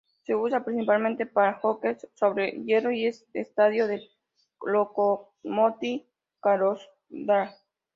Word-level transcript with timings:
Se 0.23 0.33
usa 0.33 0.65
principalmente 0.65 1.27
para 1.27 1.59
hockey 1.59 1.95
sobre 2.15 2.59
hielo 2.65 2.89
y 2.89 3.05
es 3.05 3.23
el 3.35 3.41
estadio 3.43 3.85
del 3.85 4.09
Lokomotiv 4.65 6.05
Yaroslavl. 6.43 7.51